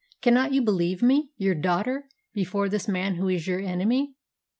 Cannot 0.23 0.51
you 0.51 0.63
believe 0.63 1.03
me, 1.03 1.29
your 1.37 1.53
daughter, 1.53 2.09
before 2.33 2.67
this 2.67 2.87
man 2.87 3.17
who 3.17 3.29
is 3.29 3.45
your 3.45 3.59
enemy?" 3.59 4.15